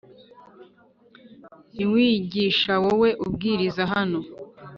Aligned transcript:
ntiwiyigisha 1.73 2.71
Wowe 2.83 3.09
ubwiriza 3.25 3.83
hano 3.93 4.19